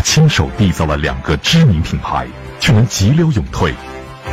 [0.00, 2.26] 他亲手缔造了两个知名品牌，
[2.58, 3.74] 却能急流勇退。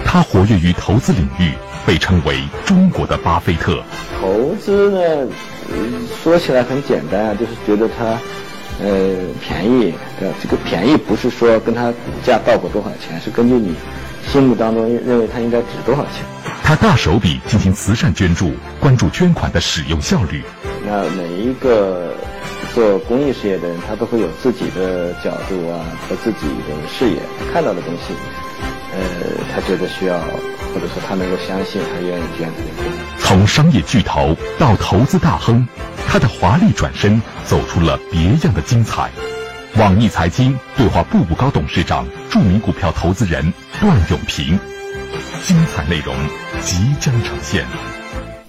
[0.05, 1.51] 他活跃于投资领域，
[1.85, 3.83] 被称为中国的巴菲特。
[4.21, 5.27] 投资呢，
[6.23, 8.17] 说起来很简单啊，就是觉得它，
[8.81, 9.93] 呃，便宜。
[10.17, 10.31] 对？
[10.41, 13.75] 这个便宜不是说跟它股价到过多少钱，是根据你
[14.31, 16.23] 心目当中认为它应该值多少钱。
[16.63, 20.41] 他大手笔进行慈善捐助，关注捐款的使用效率。
[20.85, 22.13] 那每一个
[22.77, 27.19] 做公益事业的人，他都会有自己的角度啊和自己的视野，
[27.51, 28.13] 看到的东西，
[28.93, 28.99] 呃，
[29.51, 32.47] 他觉得需要，或者说他能够相信，他愿意捐。
[33.17, 35.67] 从商业巨头到投资大亨，
[36.07, 39.09] 他的华丽转身走出了别样的精彩。
[39.79, 44.59] 网易财经对话步步高董事长、著名股票投资人段永平，
[45.43, 46.15] 精彩内容
[46.61, 47.65] 即将呈现。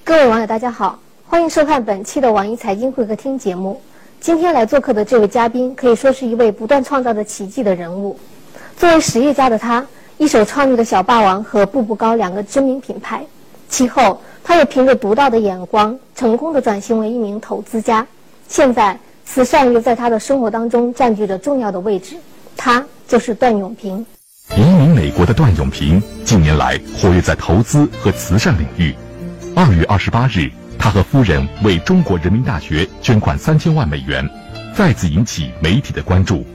[0.04, 0.98] 各位网友，大家好。
[1.24, 3.80] 欢迎收看本期的网易财经会客厅节目。
[4.20, 8.18] 今天来做客的这位嘉宾，可以说是一位不断创造着奇迹的人物。
[8.76, 9.86] 作为实业家的他，
[10.18, 13.24] 一手创立了小霸王和步步高两个知名品牌。
[13.68, 18.06] 其后，他又凭着独到的眼光，成功的转型为一名投资家。
[18.48, 22.16] 现在，慈善又在他的生活当中占据着重要的位置。
[22.56, 24.04] 他就是段永平。
[24.56, 28.94] 移民美国的段永平，近年来活跃在投资和慈善领域。
[29.54, 30.50] 二月二十八日。
[30.78, 34.26] 他和夫人为中国人民大学捐款三千万美元，
[34.74, 36.46] 再次引起媒体的关注。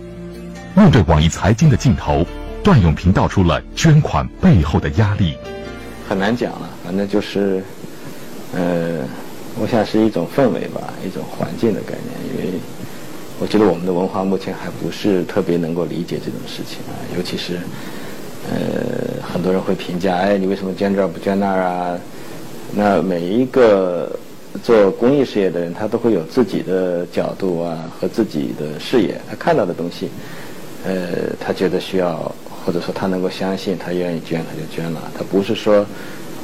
[0.75, 2.25] 面对网易财经的镜头，
[2.63, 5.35] 段永平道出了捐款背后的压力。
[6.07, 7.61] 很难讲了，反正就是，
[8.53, 9.05] 呃，
[9.59, 12.35] 我想是一种氛围吧，一种环境的概念。
[12.35, 12.59] 因为
[13.39, 17.59] 我觉得我们的文化目前还不是特别能够理解这种事情啊，尤其是，
[18.49, 21.99] 呃，很多人会评价，哎，你为什么捐这儿不捐那儿啊？
[22.75, 24.11] 那每一个
[24.63, 30.09] 做公益事业的人，他都会有自己的角度啊和自己的视野，他看到的东西，
[30.83, 31.07] 呃，
[31.39, 32.31] 他觉得需要，
[32.65, 35.11] 或者说他能够相信，他愿意捐他就捐了。
[35.15, 35.85] 他不是说，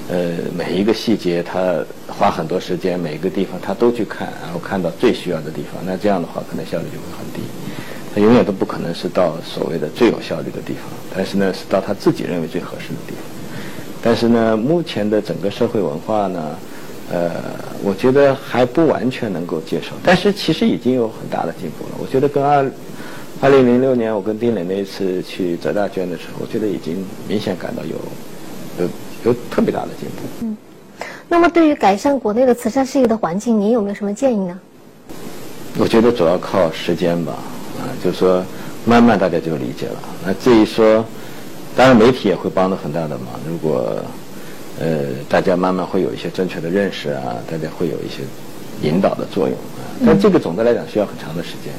[0.08, 5.84] 呃，每一个细节他花很多时间，每一个地方他都去看，然后看到最需要的地方。
[5.84, 7.42] 那这样的话，可能效率就会很低。
[8.14, 10.84] 他永远都不可能是到所谓的最有效率的地方，
[11.16, 13.39] 但是呢，是到他自己认为最合适的地方。
[14.02, 16.56] 但是呢，目前的整个社会文化呢，
[17.12, 17.32] 呃，
[17.84, 19.90] 我觉得还不完全能够接受。
[20.02, 21.92] 但是其实已经有很大的进步了。
[22.00, 22.72] 我觉得跟二
[23.42, 27.96] 二零零六年我跟丁磊那一次去浙大捐的时候，我觉得已经明显感到有
[28.80, 28.90] 有
[29.26, 30.46] 有特别大的进步。
[30.46, 30.58] 嗯。
[31.28, 34.58] 那么对于改善国内的慈善事业的环境，您有没有什么建议呢？
[35.78, 37.34] 我觉得主要靠时间吧，
[37.80, 38.42] 啊，就是说
[38.86, 40.00] 慢慢大家就理解了。
[40.26, 41.04] 那至于说。
[41.80, 43.40] 当然，媒体也会帮了很大的忙。
[43.48, 44.04] 如果，
[44.82, 48.18] 呃，大家慢慢会有一些正确的认识啊，大家会有一些
[48.82, 49.88] 引导的作用啊。
[50.06, 51.72] 但这个总的来讲需要很长的时间，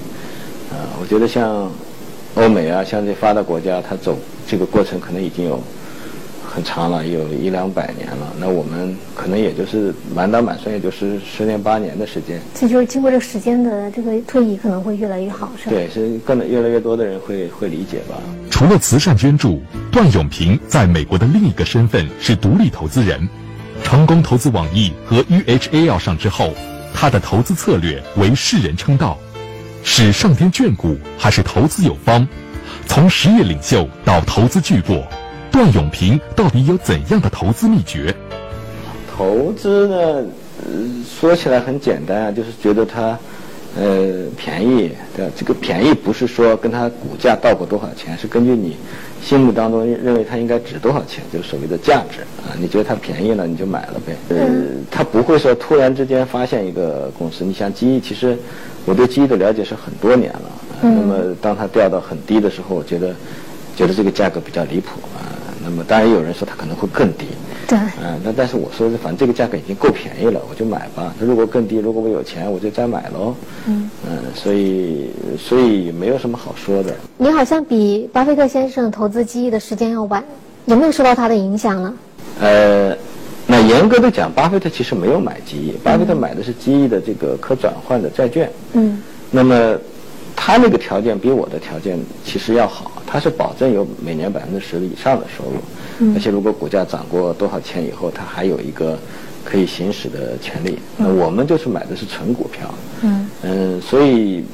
[0.71, 1.71] 啊，我觉得像
[2.37, 4.17] 欧美啊，像这发达国家，它走
[4.49, 5.63] 这个过程可能已经有。
[6.53, 8.35] 很长了，有一两百年了。
[8.39, 12.41] 那我们可能也就是满打满算，也就是十年八年的时间。
[12.55, 15.71] 这就是经过这个时间的这个推移，可能会越来越好，是吧？
[15.71, 18.17] 对，是更越来越多的人会会理解吧。
[18.51, 19.63] 除了慈善捐助，
[19.93, 23.29] 段永平在美国的另一个身份是独立投资人。
[23.85, 26.53] 成功投资网易和 UHA 要上之后，
[26.93, 29.17] 他的投资策略为世人称道。
[29.83, 32.27] 是上天眷顾，还是投资有方？
[32.87, 35.03] 从实业领袖到投资巨擘。
[35.51, 38.15] 段永平到底有怎样的投资秘诀？
[39.15, 40.25] 投资呢，
[41.05, 43.19] 说起来很简单啊，就是觉得它，
[43.79, 45.33] 呃，便宜，对吧？
[45.37, 48.77] 这个便宜不是说跟它股价到过多少钱，是根据你
[49.23, 52.57] 心目当中认为它应该值多少钱，就是所谓的价值啊。
[52.59, 54.17] 你觉得它便宜了，你就买了呗。
[54.31, 54.49] 呃，
[54.91, 57.45] 它不会说突然之间发现一个公司。
[57.45, 58.39] 你像机翼，其实
[58.87, 60.51] 我对机翼的了解是很多年了。
[60.83, 63.15] 那么当它掉到很低的时候，我觉得
[63.77, 65.29] 觉得这个价格比较离谱啊。
[65.71, 67.27] 那么当然有人说它可能会更低，
[67.69, 71.15] 对，嗯，那但是我说的反正这个价格已经够便宜了，我就买吧。
[71.21, 73.33] 如果更低，如果我有钱，我就再买喽。
[73.67, 76.93] 嗯，嗯，所以所以没有什么好说的。
[77.17, 80.25] 你好像比巴菲特先生投资机翼的时间要晚，
[80.67, 81.95] 有没有受到他的影响呢？
[82.41, 82.97] 呃，
[83.47, 88.51] 那严格的讲，巴菲特其实没有买机翼，巴菲特买的是机翼的这个可转换的债券。
[88.73, 89.01] 嗯，
[89.31, 89.79] 那么。
[90.43, 98.97] 他那个条件比我的条件其实要好，他是保证有每年百分之十以上的收入，而且如果股价涨过多少钱以后，它还有一个
[99.45, 100.79] 可以行使的权利。
[100.97, 102.73] 那我们就是买的是纯股票，
[103.03, 104.45] 嗯嗯，所以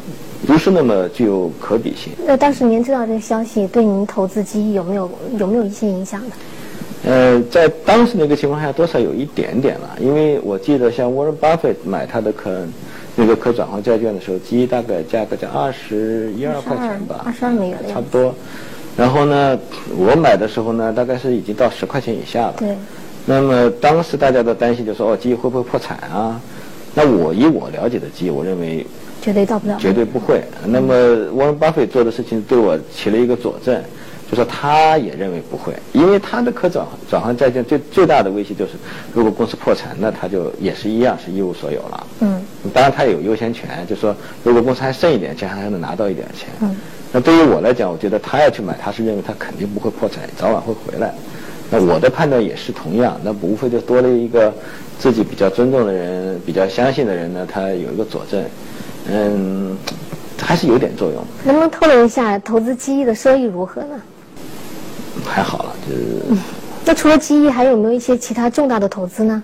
[0.47, 2.15] 不是那么具有可比性。
[2.27, 6.35] 那当时您知道这个消息，对您投资机有没有有没有一些影响呢？
[7.05, 12.51] 呃，在当时那个情况下，多少有一点点了，因为我记得像沃伦巴菲特买他的可
[13.17, 18.35] 那个可转换债券的时候，基大概价格在二十一二块钱吧，二十二美元，差不多。
[18.97, 19.59] 然后呢，
[19.97, 22.55] 我买的时候呢，大概是已经到十块钱以下了。
[22.59, 22.77] 对。
[23.25, 26.41] 那么当时大家的担心，就是说哦，基会不会破产啊？
[26.95, 28.87] 那我以我了解的基，我认为
[29.21, 30.43] 绝对到不了，绝对不会。
[30.65, 30.95] 那么
[31.33, 33.83] 沃伦巴菲特做的事情对我起了一个佐证，
[34.29, 38.73] 就说他也认为不会，因为他的可转转换债券最最大的威胁就是，
[39.15, 42.07] 如果公司破产，那他就也是一样是一无所有了。
[42.21, 42.43] 嗯。
[42.75, 46.49] 当然他有优先权，就说如果公司还剩一点钱，还能拿到一点钱。
[46.61, 46.75] 嗯。
[47.13, 51.15] 那对于我来讲，我觉得他要去买，他是认为他肯定不会破产，早晚会回来。
[51.71, 54.53] 那我的判断也是同样，那无非就多了一个
[54.99, 58.45] 自己比较尊重的人、比较相信的人呢，他有一个佐证，
[59.09, 59.77] 嗯，
[60.37, 61.25] 还是有点作用。
[61.45, 64.01] 能不能透露一下投资基 E 的收益如何呢？
[65.25, 66.41] 还好了，就是。
[66.85, 69.43] 那除了基 E，还有没有一些其他重大的投资呢？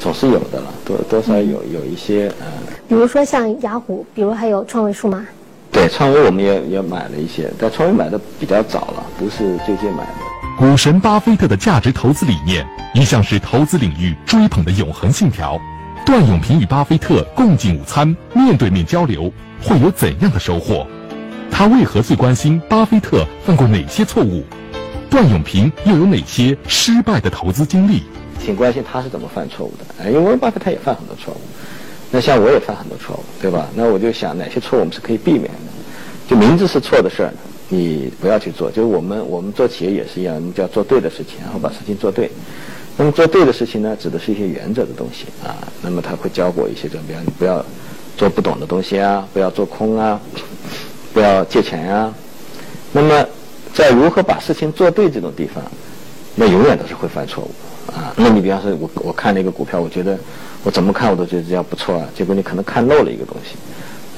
[0.00, 2.46] 总是有的了，多多少有有一些呃。
[2.88, 5.26] 比如说像雅虎，比如还有创维数码。
[5.70, 10.14] 对，创维我们也也买了一些，但创维买的比较早了，不是最近买的。
[10.58, 12.64] 股神巴菲特的价值投资理念
[12.94, 15.60] 一向是投资领域追捧的永恒信条。
[16.06, 20.86] 段永平与巴菲特共进午餐，面对面交流，会有怎样的收获？
[21.50, 24.44] 他为何最关心巴菲特犯过哪些错误？
[25.14, 28.02] 段永平又有哪些失败的投资经历？
[28.44, 29.84] 挺关心他是怎么犯错误的。
[30.02, 31.40] 哎，因为巴菲特也犯很多错误，
[32.10, 33.68] 那像我也犯很多错误，对吧？
[33.76, 35.70] 那我就想哪些错误我们是可以避免的？
[36.26, 37.32] 就明知是错的事儿。
[37.68, 42.28] 你不要去做，就是我们我们做企业也是一样，我们叫做对的事情，然后把事情做对。
[42.96, 45.54] 那么做对的事情呢，指的是一些原则的东西啊。
[45.80, 47.64] 那么他会教过一些，就比方你不要
[48.16, 50.20] 做不懂的东西啊，不要做空啊，
[51.12, 52.12] 不要借钱啊。
[52.90, 53.24] 那么
[53.74, 55.62] 在如何把事情做对这种地方，
[56.34, 57.50] 那永远都是会犯错误
[57.92, 58.14] 啊。
[58.16, 60.16] 那你比方说，我我看那个股票，我觉得
[60.62, 63.56] 我怎么看我都觉得这样不错啊，结果你可能看漏了一个东西。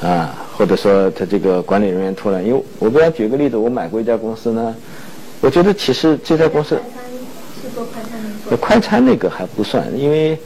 [0.06, 4.76] 啊，或者说他这个管理人员突然，因为我给他举个例子，我买过一家公司呢，
[5.40, 6.78] 我觉得其实这家公司，
[8.60, 10.38] 快餐那个还不算，因为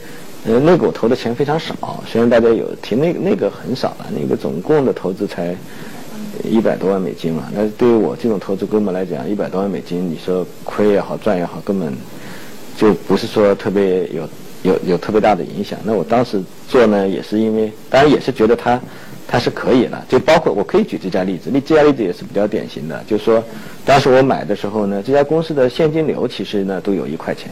[0.45, 5.53] 呃那个我投的钱非常少，虽然大家有提那个那个很少了，那个总共的投资才
[6.43, 11.93] 一百多万美金嘛，那对于我这种投资规模来讲，一百多万美金，你说亏也好赚也好，根本
[12.77, 14.27] 就不是说特别有
[14.63, 15.79] 有有特别大的影响。
[15.83, 18.79] 那我当时做呢，也是因为，当然也是觉得它。
[19.27, 23.41] 它是可以了，就包括我可以举这家例子，那这家例子也是比较典型的，就是说，
[23.85, 27.49] 当时我买的时候呢，这家公司的现金流其实呢都有一块钱，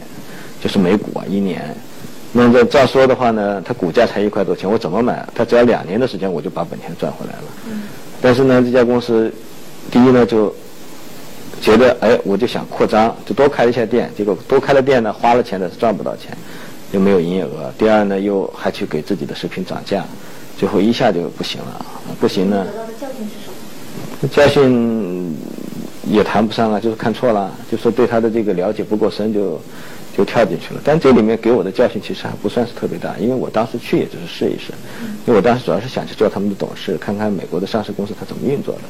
[0.62, 1.74] 就是每股啊一年，
[2.34, 5.26] 那这照说的话呢，它股价才一块多钱，我怎么买？
[5.34, 7.44] 它只要两年的时间我就把本钱赚回来了。
[8.20, 9.32] 但是呢，这家公司，
[9.90, 10.54] 第一呢就
[11.60, 16.36] 觉得哎，我就想扩张，就多开一下店，结果多开了店呢，花了钱的是赚不到钱，
[16.92, 17.72] 又没有营业额。
[17.78, 20.04] 第二呢，又还去给自己的食品涨价。
[20.58, 21.86] 最后一下就不行了，
[22.20, 22.66] 不行呢。
[23.00, 23.48] 教训是什
[24.20, 24.28] 么？
[24.28, 25.34] 教训
[26.04, 29.58] 也谈不上啊，就是看错了，就是对他的这个了解不够深，就
[30.16, 30.80] 就跳进去了。
[30.84, 34.72] 但这里面给我的教训其实还不算是特别大，因为我当时去也就是试一试，
[35.26, 38.80] 因为我当时主要是想去做他们的董事，看看美国的上市公司它怎么运作的。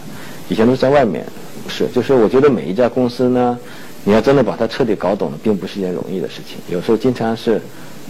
[0.48, 1.24] 以前都是在外面，
[1.68, 3.58] 是就是我觉得每一家公司呢，
[4.04, 6.58] 你要真的把它彻底搞懂了，并不是一件容易的事情。
[6.68, 7.60] 有时候经常是。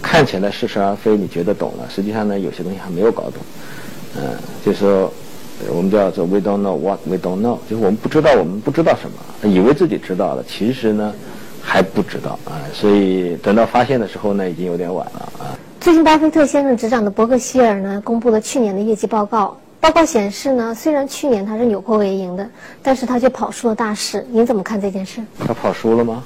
[0.03, 3.33] 看起来似是而非，你觉得懂了，实际上呢，有些东西还没有搞懂。
[4.15, 4.33] 嗯，
[4.65, 5.13] 就是说，
[5.69, 11.13] 我们叫做 we don't know what we don't know，就是我们不知道我们不知道什么，以为自己知道了，其实呢
[11.61, 12.59] 还不知道啊。
[12.73, 15.57] 所以等到发现的时候呢，已经有点晚了啊。
[15.79, 19.57] 最近，巴菲特先生执掌的伯克希尔呢，公布了去年的业绩报告。
[19.79, 22.47] 报告显示呢，虽然去年他是扭亏为盈的，
[22.83, 24.23] 但是他却跑输了大市。
[24.29, 25.21] 您怎么看这件事？
[25.39, 26.23] 他跑输了吗？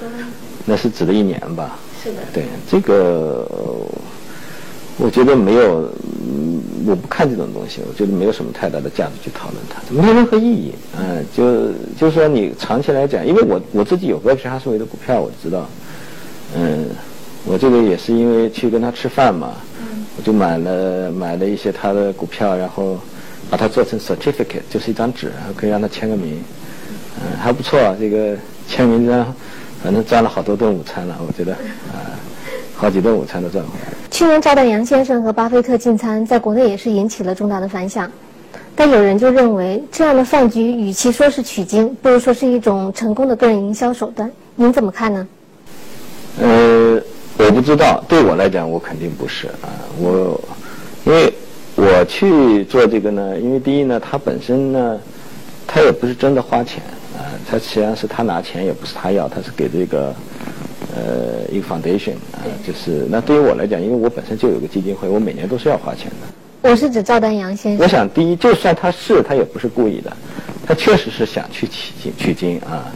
[0.64, 1.76] 那是指的一年吧。
[2.02, 3.46] 是的对这个，
[4.96, 5.90] 我觉得没有，
[6.86, 10.72] 我不看这种东西，我觉得没有什么太大的价值去讨论它，没有任何意义。
[10.96, 15.68] 嗯，就就是说你长期来讲，因为我我自己有伯克希尔哈撒韦的股票，我知道，
[16.56, 16.86] 嗯，
[17.44, 19.54] 我这个也是因为去跟他吃饭嘛，
[20.16, 22.96] 我就买了买了一些他的股票，然后
[23.50, 26.40] 把它做成 certificate，就是一张纸，然后可以让他签个名，
[27.16, 28.36] 嗯，还不错，这个
[28.68, 29.34] 签名章。
[29.82, 31.52] 反正赚了好多顿午餐了，我觉得
[31.92, 32.16] 啊，
[32.74, 33.96] 好几顿午餐都赚回来了。
[34.14, 38.08] 去年招待杨先生和巴菲特进餐，在国内也是引起了重大的反响。
[38.76, 44.30] 但有人就认为，这样的饭局与其说是取经，不如说是一种成功的个人营销手段。
[44.54, 45.26] 您怎么看呢？
[46.40, 47.02] 呃，
[47.38, 49.66] 我不知道，对我来讲，我肯定不是啊。
[49.98, 50.40] 我
[51.04, 51.34] 因为
[51.74, 54.96] 我去做这个呢，因为第一呢，他本身呢，
[55.66, 56.80] 他也不是真的花钱。
[57.18, 60.14] 啊，他实际上是他拿钱，也不是他要，他是给这个，
[60.94, 66.70] 呃，一个 foundation 啊，就是那对于我来讲，因为我本身就有个基金会，我每年都是要花钱的。
[66.70, 67.84] 我是指赵丹阳先生。
[67.84, 70.16] 我想，第一，就算他是，他也不是故意的，
[70.66, 72.90] 他确实是想去取经取经啊。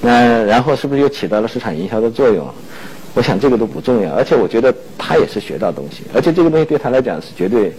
[0.00, 2.46] 那然后是不是又起到了市场营销的作用？
[3.14, 4.12] 我想这个都不重要。
[4.14, 7.72] 而且我觉得他也是学到东西，而且这个东西对他来讲是绝对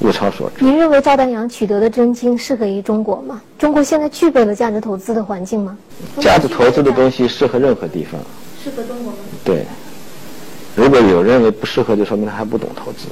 [0.00, 0.64] 物超所值。
[0.64, 3.40] 您认为赵丹阳取得的真经适合于中国吗？
[3.56, 5.78] 中国现在具备了价值投资的环境吗？
[6.18, 8.20] 价值投资的东西适合任何地方。
[8.62, 9.18] 适合中国吗？
[9.44, 9.64] 对。
[10.74, 13.08] 如果有认为不适合，就说明他还不懂投资，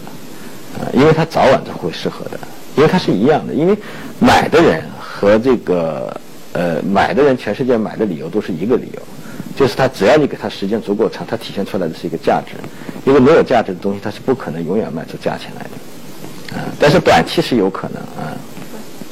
[0.79, 2.41] 啊，因为他早晚都会适合的，
[2.75, 3.77] 因为他是一样的，因为
[4.19, 6.19] 买的人和这个
[6.55, 9.03] 呃买的人，全世界买的理由都是一个理由，
[9.55, 12.55] 就是他只要你给他时间足够长，他体现出来的是一个价值，
[13.05, 18.33] 因为没有价值的东西，它是不可能永远卖出价钱来的，啊，但是短期是有可能啊，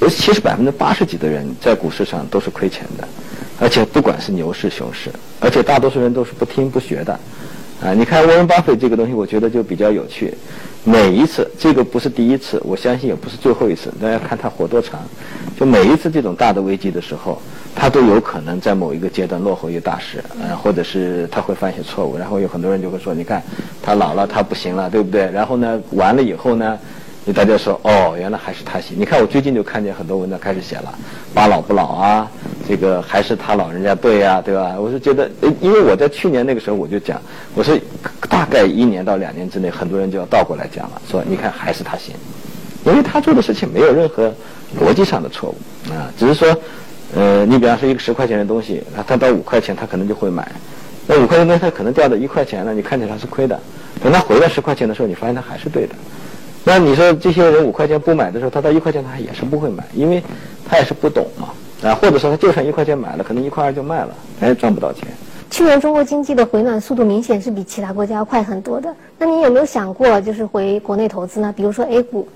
[0.00, 3.06] 尤其是百分之八十几的人在股市上都是亏钱的，
[3.60, 5.10] 而且不管是牛市熊市，
[5.40, 7.18] 而且大多数人都是不听不学的。
[7.80, 10.34] 啊，你看沃伦巴菲这个东西，我觉得就比较有趣。
[10.84, 13.92] 每一次，这个不是第一次，我相信也不是最后一次。
[14.00, 15.00] 大家看他活多长，
[15.58, 17.40] 就每一次这种大的危机的时候，
[17.76, 22.16] 他都有可能在某一个阶段落后于大势，嗯，或者是他会犯一些错误。
[22.16, 23.40] 然后有很多人就会说，你看
[23.80, 25.30] 他老了，他不行了，对不对？
[25.30, 26.78] 然后呢，完了以后呢？
[27.24, 28.98] 你大家说哦，原来还是他行。
[28.98, 30.98] 你看我最近就看见很多文章开始写了，
[31.34, 32.30] 把老不老啊，
[32.68, 34.76] 这个还是他老人家对呀，对吧？
[34.78, 37.18] 我是觉得，因为我在去年那个时候我就讲，
[37.54, 37.74] 我说
[38.28, 42.14] 大概一年到两年之内，很多人就要倒过来讲了，说你看还是他行，
[42.84, 44.30] 因为他做的事情没有任何
[44.78, 46.54] 逻辑上的错误啊，只是说，
[47.14, 50.46] 呃，你比方说一个十块钱的东西，他他到五块钱他可能就会买，
[51.06, 53.58] 那五块钱东西他可能掉到一块钱了，你看起来是亏的，
[54.02, 55.94] 等他回到十块钱的时候，你发现他还是对的。
[56.64, 60.22] 那你说这些人五块钱不买的时候，他到一块钱他也是不会买，因为
[60.68, 61.48] 他也是不懂嘛
[61.82, 65.06] 啊，或者说他就算一块钱买了，可能一块二就卖了，他也赚不到钱。
[65.50, 68.94] 去年中国经济的回暖速度明显是比其他国家要快很多的。
[69.18, 71.54] 那你有没有想过就是回国内投资呢？
[71.56, 72.26] 比如说 A 股？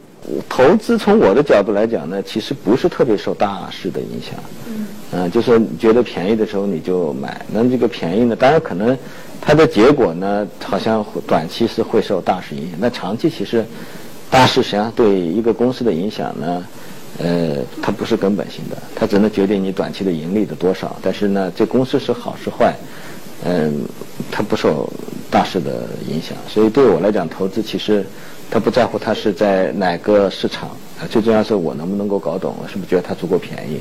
[0.49, 4.35] 投资从我的角度来讲呢，其实不是特别受大势的影响。
[4.69, 4.87] 嗯。
[5.13, 8.97] 嗯，就是觉得便宜的时候你就买，那这个便宜呢，当然可能
[9.41, 13.65] 它的结果呢，好像短期是会受大势影响，那长期其实。
[14.31, 16.65] 大势实际上对一个公司的影响呢，
[17.19, 20.97] 呃，它不是根本性的，它只能决定你短期的盈利的多少。
[21.02, 22.75] 但是呢，这公司是好是坏，
[23.45, 23.83] 嗯，
[24.31, 24.90] 它不受
[25.31, 26.37] 大势的影响。
[26.49, 28.04] 所以对我来讲，投资其实
[28.50, 30.71] 它不在乎它是在哪个市场，
[31.11, 33.78] 最重要是我能不能够搞懂，我是不是觉得它足够便宜，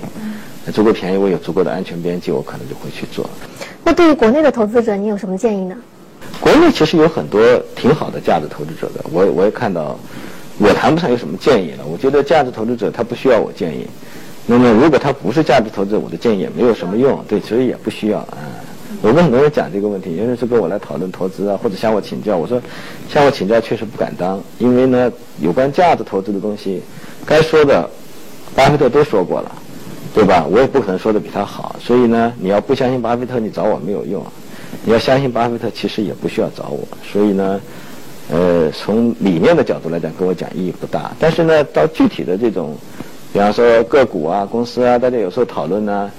[0.71, 3.29] 足够便宜，我有足够的安全边际，我可能就会去做。
[3.83, 5.75] 那对于国内的投资者，你有什么建议呢？
[6.41, 7.41] 国内其实有很多
[7.75, 9.97] 挺好的价值投资者的，我我也看到。
[10.61, 11.85] 我谈不上有什么建议了。
[11.85, 13.87] 我觉得价值投资者他不需要我建议。
[14.45, 17.23] 那么如果他不是价值投资者，我的建议也没有什么用。
[17.27, 18.37] 对，所以也不需要啊。
[19.01, 22.37] 我跟很多人讲这个问题，有人是跟我来讨论投资啊，或者向我请教。
[22.37, 22.61] 我说，
[23.09, 26.81] 向我请教确实不敢当，因为呢，有关价值投资的东西，
[27.25, 27.89] 该说的，
[28.55, 29.51] 巴菲特都说过了，
[30.13, 30.45] 对吧？
[30.45, 31.75] 我也不可能说的比他好。
[31.79, 34.23] 所以呢，你要不相信巴菲特，你找我没有用。
[34.83, 36.87] 你要相信巴菲特，其实也不需要找我。
[37.11, 37.59] 所以呢。
[38.29, 41.11] 呃，从理念的角度来讲，跟我讲意义不大。
[41.19, 42.75] 但是呢，到具体的这种，
[43.33, 46.09] 比方说个股啊、公司啊，大家有时候讨论呢，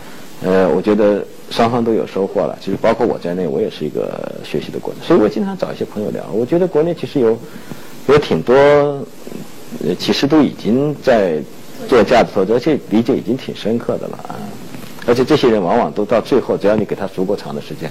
[0.42, 2.58] 呃，我觉得双方都有收获了。
[2.60, 5.02] 其实包括我在内，我也是一个学习的过程。
[5.02, 6.22] 所以我经常找一些朋友聊。
[6.32, 7.38] 我觉得国内其实有
[8.08, 11.40] 有挺多，呃，其实都已经在
[11.88, 14.36] 做价值投资，而且理解已经挺深刻的了啊。
[15.04, 17.90] 而且这些人往往都到最后，只要你给他足够长的时间，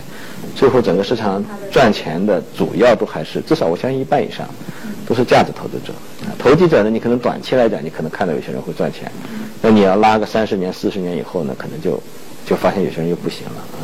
[0.56, 4.48] 最后整个市场赚钱的主要都还是至少我相信一半以上
[5.06, 5.94] 都是价值投资者。
[6.40, 9.12] 投机者呢，你可能短期来讲，你可能看到有些人会赚钱，
[9.62, 12.02] 那你要拉个三十年、四十年以后呢，可能就
[12.46, 13.84] 就发现有些人又不行了啊。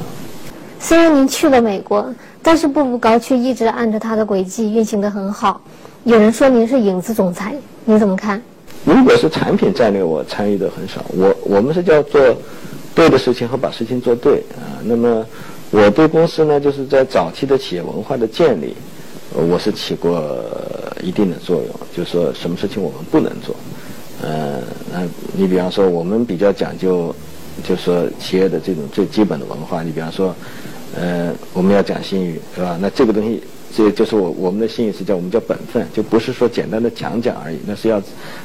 [0.79, 2.09] 虽然您去了美国，
[2.41, 5.59] 但是步步高却一直按照他的轨迹运行的很好。
[6.05, 7.53] 有人说您是影子总裁，
[7.83, 8.41] 你怎么看？
[8.85, 11.03] 如果是产品战略，我参与的很少。
[11.09, 12.21] 我我们是叫做。
[12.97, 15.23] 对的事情和把事情做对啊，那么
[15.69, 18.75] 我对公司呢，就是在早期的企业文化的建立，
[19.35, 20.19] 我是起过
[21.03, 21.69] 一定的作用。
[21.95, 23.55] 就是说什么事情我们不能做，
[24.23, 24.59] 呃，
[24.91, 27.13] 那你比方说我们比较讲究，
[27.63, 30.35] 就是说企业的这种最基本的文化，你比方说，
[30.95, 32.79] 呃，我们要讲信誉，是吧？
[32.81, 33.43] 那这个东西。
[33.77, 38.01] 这就是我我们的信誉是叫我们叫本分，就不是说简单的讲讲而已，那是要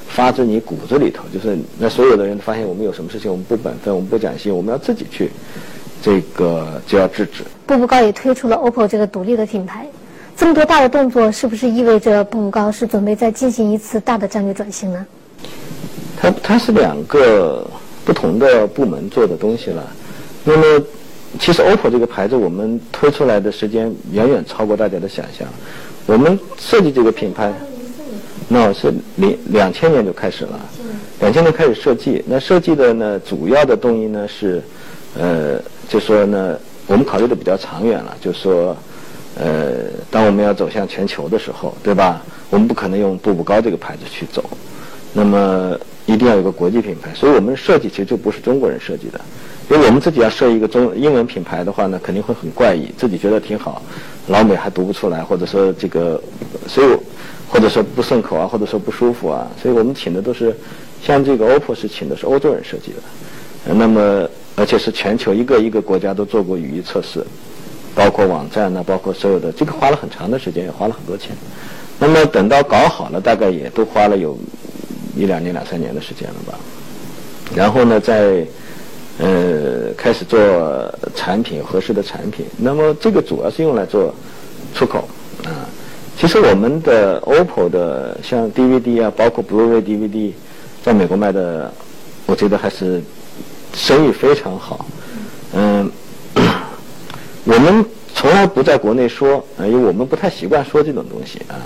[0.07, 1.25] 发自你骨子里头。
[1.33, 5.31] 就是那所有的人发现我们有什么事情我们不本分，我们不讲信，我们要自己去
[6.03, 7.45] 这个就要制止。
[7.67, 9.87] 步步高也推出了 OPPO 这个独立的品牌，
[10.37, 15.07] 这么多大的动作，是不是意味着步步高是准备再进行一次大的战略转型呢？
[16.21, 17.67] 它它是两个
[18.05, 19.83] 不同的部门做的东西了，
[20.45, 20.85] 那么。
[21.39, 25.49] 其实，OPPO 这个牌子我们推出来的时间远远超过大家的想象。
[26.07, 27.53] 我们设计这个品牌，
[28.49, 30.61] 那是零两千年就开始了，
[31.21, 32.23] 两千年开始设计。
[32.27, 34.63] 那设计的呢，主要的动因呢是，
[35.19, 38.77] 呃，就说呢，我们考虑的比较长远了，就说，
[39.37, 42.21] 呃，当我们要走向全球的时候，对吧？
[42.51, 44.45] 我们不可能用步步高这个牌子去走，
[45.15, 47.11] 那么一定要有个国际品牌。
[47.15, 49.21] 所以我们设计其实就不是中国人设计的，
[49.73, 53.83] 因为我们自己要设一个中英文品牌的话呢，肯定会很怪异，自己觉得挺好，
[54.29, 56.23] 老美还读不出来，或者说这个，
[56.69, 56.89] 所以。
[57.53, 60.57] 或者说不顺口啊，或者说不舒服啊，所以我们请的都是，
[61.05, 64.27] 像这个 OPPO 是请的是欧洲人设计的，那么
[64.57, 67.23] 而且是全球一个一个国家都做过语义测试，
[67.95, 71.37] 包括网站呢，包括所有的，这个花了很长的时间，也花了很多钱。
[71.99, 74.35] 那么等到搞好了，大概也都花了有
[75.15, 76.59] 一两年、两三年的时间了吧。
[77.55, 78.47] 然后呢，在
[79.19, 80.39] 呃开始做
[81.15, 84.15] 产品合适的产品，那么这个主要是用来做
[84.75, 85.09] 出口
[85.45, 85.69] 啊。
[86.19, 90.33] 其实我们的 OPPO 的像 DVD 啊，包括 Blu-ray DVD，
[90.83, 91.73] 在美国卖的，
[92.27, 93.03] 我觉得还是
[93.75, 94.87] 生意非常好。
[95.55, 95.91] 嗯，
[97.45, 101.57] 我们从来不在国内说，因为我们不太习惯说这种东西啊。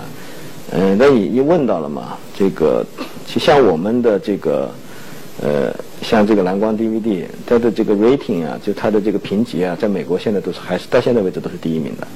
[0.71, 2.85] 嗯，那你一问到了嘛，这个，
[3.25, 4.69] 就像我们的这个，
[5.41, 12.07] 呃，像这个蓝光 DVD，它的这个 rating 啊，就它的这个评级啊，在美国现在都是还是到现在为止都是第一名的。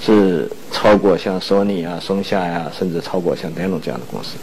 [0.00, 4.36] 是超过像索尼啊、松下呀，甚至超过像 d e n o 这样的公司。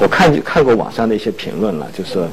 [0.00, 2.26] 我看看过网上的一些评论了，就说，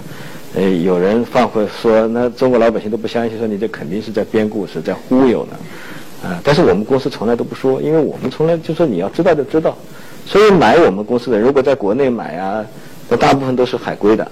[0.56, 6.42] 呃，有人放会说，那中国老百姓都不相信，说你这肯定是在编故事，在忽悠呢，啊！
[6.44, 9.78] 但是我们公司从来都不说，因为我们从来就说你要知道就知道。
[10.26, 12.66] 所以买我们公司的，如果在国内买啊，
[13.08, 14.32] 那大部分都是海归的。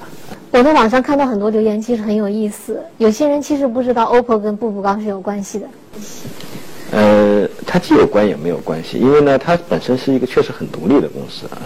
[0.51, 2.81] 我在网上看到很多留言，其实很有意思。
[2.97, 5.67] 有些人其实不知道 OPPO 跟步步高是有关系的。
[6.91, 11.61] 呃，它既有关也没有关系，因为呢，它本身是一个确实很独立的公司啊。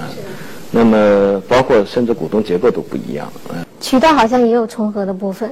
[0.69, 3.65] 那么，包括甚至股东结构都不一样啊。
[3.79, 5.49] 渠道好像也有重合的部分。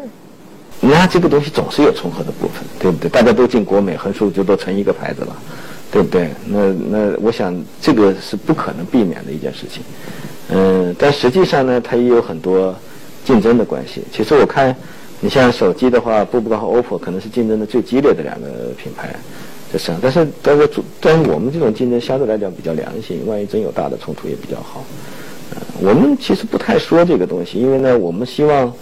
[0.82, 3.10] 那这个东西总是有重合的部分，对不对？
[3.10, 5.36] 大家都进国美，横竖就都成一个牌子了，
[5.92, 6.32] 对不对？
[6.46, 9.84] 那那，我想这个是不可能避免的一件事情。
[10.50, 12.76] 嗯，但实际上呢，它也有很多
[13.24, 14.04] 竞争的关系。
[14.12, 14.76] 其实我看，
[15.20, 19.16] 你像手机的话，步步高和 OPPO 可能是竞争的最激烈的两个品牌。
[19.72, 24.84] 这是，但是但是但是我们这种竞争相对来讲比较良性，万一真有大的冲突也比较好。
[25.80, 28.74] 我们其实不太说这个东西，因为呢，我们希望，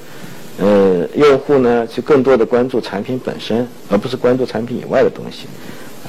[0.58, 5.48] 呃，用户呢去更多的关注产品本身，而不是关注产品以外的东西。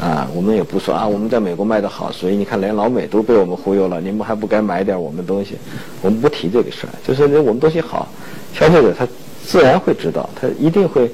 [0.00, 5.56] 啊，我们也不说啊，我们在美国卖的好，所以你看连老美都被我们忽悠了，你们还不该买点我们东西？
[6.00, 8.08] 我们不提这个事儿，就是我们东西好，
[8.54, 9.06] 消费者他
[9.44, 11.10] 自然会知道，他一定会。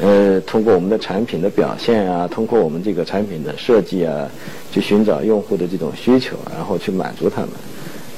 [0.00, 4.26] 呃，通过我们的产品的表现啊，通过我们这个产品的设计啊，
[4.72, 7.50] 去寻找用户的这种需求，然后去满足他们。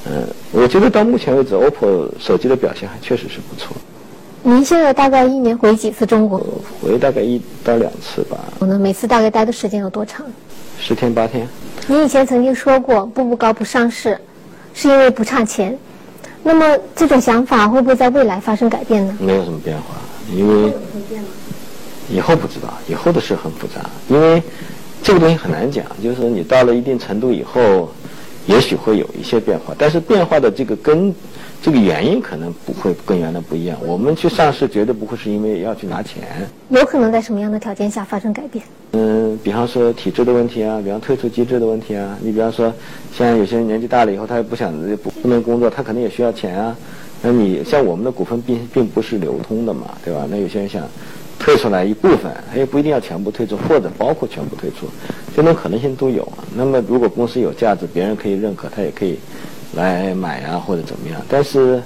[0.05, 3.75] 嗯，我觉得到目前为止，OPPO 手机的表现还确实是不错。
[4.45, 6.45] 您现在大概一年回几次中国？
[6.81, 8.37] 回大概一到两次吧。
[8.59, 10.25] 那每次大概待的时间有多长？
[10.77, 11.47] 十天八天。
[11.87, 14.19] 您以前曾经说过，步步高不上市，
[14.73, 15.77] 是因为不差钱。
[16.43, 19.15] 那么这种想法会不会在未来发生改变呢？
[19.21, 19.95] 没有什么变化，
[20.35, 20.73] 因为。
[22.09, 24.43] 以后不知道，以后的事很复杂，因为
[25.01, 25.85] 这个东西很难讲。
[26.03, 27.89] 就是说，你到了一定程度以后，
[28.45, 31.15] 也许会有一些变化，但是变化的这个根、
[31.63, 33.77] 这个原因可能不会跟原来不一样。
[33.87, 36.21] 我们去上市绝对不会是因为要去拿钱。
[36.67, 38.65] 有可能在什么样的条件下发生改变？
[38.91, 42.17] 嗯，比方说体制的问题啊，比方退出机制的问题啊。
[42.21, 42.71] 你比方说，
[43.17, 46.75] 像有些人年纪大了以后，他也不想不不能工作，他可能也需要钱啊。
[47.21, 50.27] 那你像我们的股份并并不是流通的嘛，对吧？
[50.29, 50.85] 那有些人想。
[51.39, 54.87] 退出来一部分，他也不一定要全部退出，或者包括全部退出，
[55.35, 56.25] 这种可能性都有。
[56.55, 59.19] 那么，如果公司有价值，别人可以认可，他也可以
[59.75, 61.21] 来买啊，或者怎么样。
[61.29, 61.81] 但是，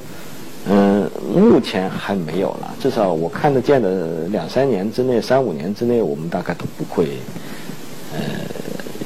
[0.69, 2.75] 嗯，目前还没有了。
[2.79, 7.09] 至少我看得见的两三年之内、三五年之内，我们大概都不会，
[8.13, 8.19] 呃，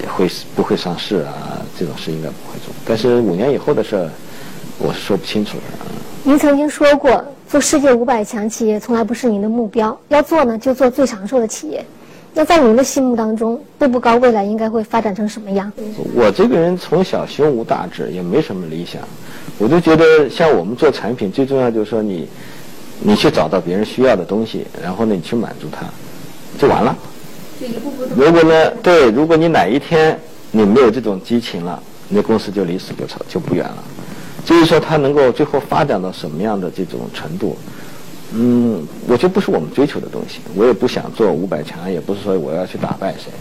[0.07, 1.61] 会不会上市啊？
[1.77, 2.73] 这种事应该不会做。
[2.85, 4.09] 但是五年以后的事，
[4.77, 5.63] 我是说不清楚的。
[6.23, 7.23] 您曾经说过。
[7.51, 11.85] 做世界五百强企业从来不是您的目标，要做呢就做最长寿的企业。
[12.33, 15.71] 那在您的心目当中，步步高未来应该会发展成什么样？
[16.15, 19.01] 我这个人从小胸无大志，也没什么理想。
[19.57, 22.27] 我就觉得像我们做产品，最重要就是说你，
[23.01, 25.85] 你去找到别人需要的东西，然后呢你去满足他，
[26.57, 26.95] 就完了。
[28.15, 30.17] 如果呢，对，如果你哪一天
[30.51, 33.83] 你没有这种激情了，那公司就离死不长，就不远了。
[34.45, 37.55] 至于说它能够最后发展到什么样的这种程度，
[38.33, 40.39] 嗯，我觉得不是我们追求的东西。
[40.55, 43.31] 我也不想做五百强，也不是说我要去打败谁，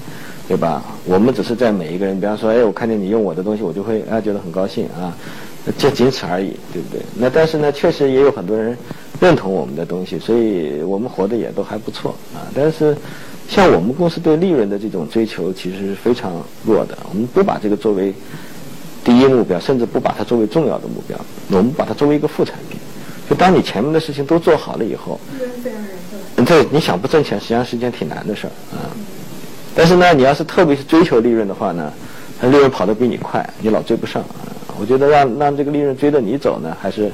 [0.49, 0.83] 对吧？
[1.05, 5.17] 我们只是在每一个人，比方说，哎，我看见你用我的东西，我就会啊觉得很高兴啊。
[5.77, 7.01] 就仅此而已，对不对？
[7.15, 8.77] 那但是呢，确实也有很多人
[9.21, 12.49] 认同我们的东西，所以我们活得也都还不错啊。
[12.55, 12.97] 但是，
[13.47, 16.33] 像我们公司对利润的这种追求，其实是非常
[16.65, 16.97] 弱的。
[17.11, 18.13] 我们不把这个作为
[19.05, 21.17] 第一目标，甚至不把它作为重要的目标，
[21.51, 22.81] 我们把它作为一个副产品。
[23.31, 25.21] 就当你前面的事情都做好了以后，
[26.45, 28.91] 对，你想不挣钱，实际上是一件挺难的事儿啊。
[29.73, 31.93] 但是呢，你要是特别是追求利润的话呢，
[32.41, 34.51] 它利润跑得比你快，你老追不上啊。
[34.81, 37.13] 我觉得让让这个利润追着你走呢，还是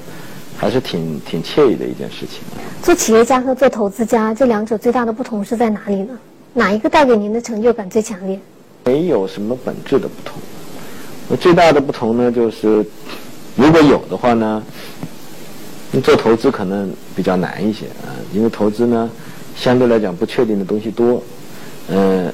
[0.57, 2.40] 还是挺挺惬意的一件事情。
[2.83, 6.18] 做企业家和做投资家这两者最大的不同是在哪里呢？
[6.55, 8.40] 哪一个带给您的成就感最强烈？
[8.85, 11.37] 没有什么本质的不同。
[11.37, 12.83] 最大的不同呢，就是
[13.55, 14.62] 如果有的话呢，
[15.02, 15.07] 你
[16.03, 19.11] 做投资可能比较难一些啊，因为投资呢
[19.57, 21.22] 相对来讲不确定的东西多，
[21.88, 22.33] 嗯，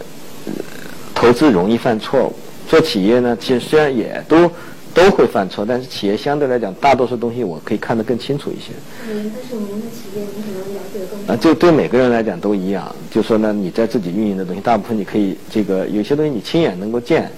[1.15, 2.33] 投资容易犯错误。
[2.69, 4.51] 做企业呢，其实虽然也都。
[4.95, 8.73] 都会犯错，但是企业相对来讲，大多数东西我可以看得更清楚一些。
[9.09, 11.35] 嗯，但是您的企业，您可能了解的更。
[11.35, 12.95] 啊，就对每个人来讲都一样。
[13.11, 17.31] 就说呢，你在自己运营的东西，大部分你可以这个有些东西你亲眼能够见。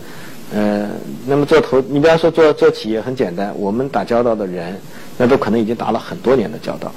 [0.53, 0.91] 呃，
[1.29, 4.77] 那么做投，你比方说做做企业很简单，我们打交道的人，
[5.17, 6.93] 那都可能已经打了很多年的交道，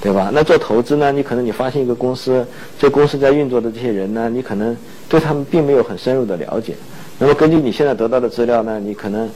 [0.00, 0.30] 对吧？
[0.32, 2.46] 那做投资呢，你可能你发现一个公司，
[2.78, 4.76] 这公司在运作的这些人呢，你可能
[5.08, 6.74] 对他们并没有很深入的了解。
[7.18, 9.28] 那么根据你现在得到的资料呢，你可能。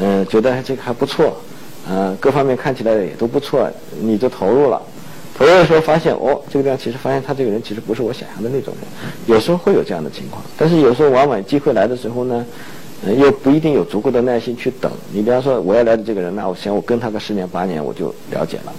[0.00, 1.36] 嗯，觉得这个还不错，
[1.86, 4.80] 嗯，各方面看起来也都不错，你就投入了。
[5.36, 8.88] 投入的时候发现，哦，这个地方其实发现他这个人其实不是我想象的那种人，
[9.26, 10.42] 有时候会有这样的情况。
[10.56, 12.42] 但是有时候往往机会来的时候呢，
[13.06, 14.90] 又不一定有足够的耐心去等。
[15.12, 18.72] 你比方说我要来的这个人，那我想我跟他个十年八年我就了解了，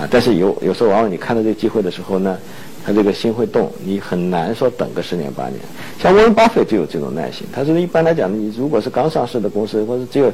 [0.00, 2.38] 啊，但是有有时候往往你看到这个机会的时候呢。
[2.84, 5.60] 他这个心会动，你很难说等个十年八年。
[6.00, 7.46] 像沃伦巴菲就有这种耐心。
[7.52, 10.32] 他说一般来讲，你如果是刚上市的公司，或者只有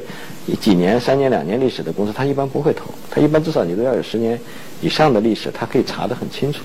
[0.61, 2.85] 几年、三年、两年历史的公司，他一般不会投。
[3.11, 4.39] 他一般至少你都要有十年
[4.79, 6.61] 以上的历史，他可以查得很清楚。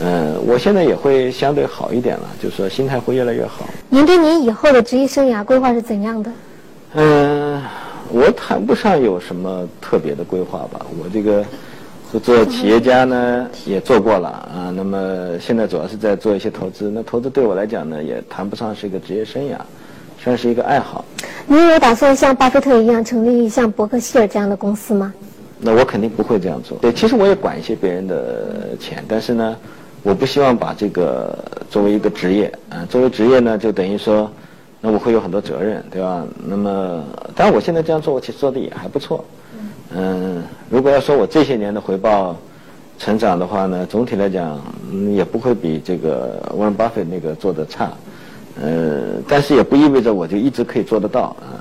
[0.00, 3.68] 啊，嗯，我现在也会相对好一点了，就是说心态会越来越好。
[3.88, 6.30] 您对您以后的职业生涯规划是怎样的？
[6.94, 7.62] 嗯，
[8.10, 10.84] 我谈不上有什么特别的规划吧。
[10.98, 11.44] 我这个。
[12.24, 14.74] 做企业家呢， 也做过了啊。
[14.74, 16.90] 那么现在主要是在做一些投资。
[16.92, 19.54] 那投资对我来讲呢，也谈不上是一个职业生涯，
[20.20, 21.04] 算是一个爱好。
[21.46, 25.14] 您有打算像巴菲特一样成立像伯克希尔这样的公司吗？
[25.60, 26.76] 那我肯定不会这样做。
[26.78, 29.56] 对，其实我也管一些别人的钱，但是呢，
[30.02, 31.38] 我不希望把这个
[31.70, 32.52] 作为一个职业。
[32.68, 34.30] 啊，作为职业呢，就等于说，
[34.80, 36.24] 那我会有很多责任，对吧？
[36.46, 39.24] 那么，当然我现在这样做，我其实做的也还不错。
[39.92, 42.36] 嗯，如果要说我这些年的回报
[42.96, 44.60] 成长的话呢，总体来讲
[45.12, 47.90] 也不会比这个沃伦巴菲那个做的差，
[48.62, 51.58] 嗯，但是也不意味着我就一直可以做得到啊，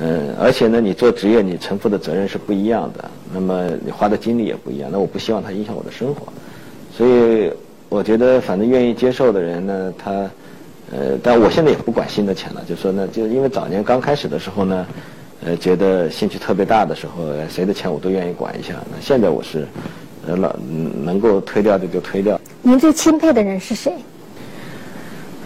[0.00, 3.04] 嗯，而且呢，你做职业你承负的责任是不一样的，
[3.34, 6.32] 那么你花的精力也不一样，那我不希望它影响我的生活，
[7.00, 7.50] 所以
[7.88, 10.10] 我觉得反正愿意接受的人呢，他，
[10.92, 14.86] 呃，但我现在也不管新的钱了，就说呢，就因为早年刚开始的时候呢。
[15.42, 18.74] 呃，觉得兴趣特别大的时候，谁的钱我都愿意管一下。
[18.90, 19.66] 那现在我是，
[20.26, 20.54] 呃，老
[21.02, 22.38] 能够推掉的就推掉。
[22.60, 23.90] 您最钦佩的人是谁？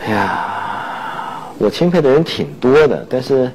[0.05, 3.49] 哎呀，我钦佩的人挺多的，但是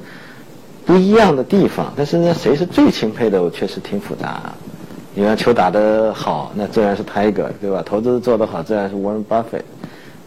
[0.85, 1.91] 不一样的地方。
[1.97, 4.41] 但是呢，谁是最钦佩的，我确实挺复杂。
[5.19, 7.83] 你看球打得好，那自然是 Tiger，对吧？
[7.85, 9.63] 投资做得好，自然是 Warren Buffett。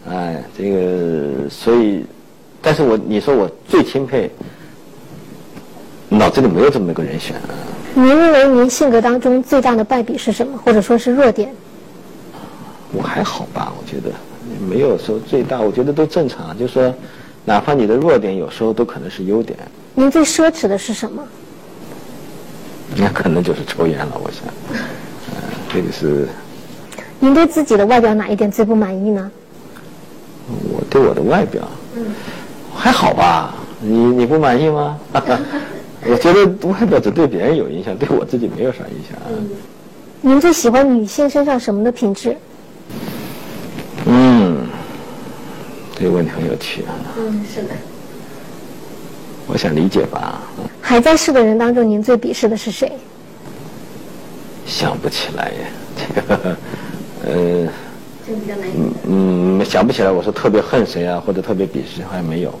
[0.07, 2.05] 哎，这个所以，
[2.61, 4.29] 但是我你说我最钦佩。
[6.09, 7.35] 脑子里没有这么一个人选。
[7.95, 11.51] 您认为您性格当中最大的败笔是什么，或者说是弱点？
[12.91, 14.11] 我还好吧，我觉得
[14.69, 16.55] 没有说最大，我觉得都正常。
[16.55, 16.93] 就是说，
[17.43, 19.57] 哪怕你的弱点，有时候都可能是优点。
[19.95, 21.27] 您最奢侈的是什么？
[22.97, 24.43] 那可能就是抽烟了，我想。
[24.71, 24.77] 嗯，
[25.73, 26.27] 这个是。
[27.19, 29.31] 您对自己的外表哪一点最不满意呢？
[30.71, 32.05] 我对我的外表，嗯，
[32.75, 33.55] 还好吧？
[33.79, 34.99] 你你不满意吗？
[36.05, 39.17] 我觉得外表只对别人有影响，对我自己没有啥影响。
[40.19, 42.35] 您最喜欢女性身上什么的品质？
[44.05, 44.67] 嗯，
[45.97, 46.91] 这个问题很有趣啊。
[47.17, 47.69] 嗯，是的。
[49.47, 50.41] 我想理解吧。
[50.93, 52.91] 还在世的人当中，您最鄙视的是谁？
[54.63, 55.57] 想不起来呀，
[55.97, 56.57] 这个，
[57.25, 57.67] 呃，
[59.07, 60.11] 嗯嗯，想不起来。
[60.11, 62.53] 我是特别恨谁啊，或者特别鄙视，好像没有。